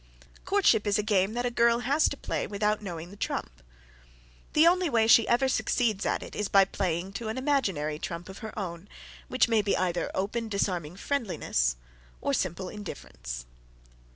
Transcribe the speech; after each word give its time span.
Courtship 0.45 0.87
is 0.87 0.97
a 0.97 1.03
game 1.03 1.33
that 1.33 1.45
a 1.45 1.51
girl 1.51 1.81
has 1.81 2.09
to 2.09 2.17
play 2.17 2.47
without 2.47 2.81
knowing 2.81 3.11
the 3.11 3.15
trump. 3.15 3.61
The 4.53 4.65
only 4.65 4.89
way 4.89 5.05
she 5.05 5.27
ever 5.27 5.47
succeeds 5.47 6.07
at 6.07 6.23
it 6.23 6.35
is 6.35 6.47
by 6.47 6.65
playing 6.65 7.13
to 7.13 7.27
an 7.27 7.37
imaginary 7.37 7.99
trump 7.99 8.27
of 8.27 8.39
her 8.39 8.57
own, 8.57 8.89
which 9.27 9.47
may 9.47 9.61
be 9.61 9.77
either 9.77 10.09
open, 10.15 10.49
disarming 10.49 10.95
friendliness, 10.95 11.75
or 12.19 12.33
simple 12.33 12.67
indifference. 12.67 13.45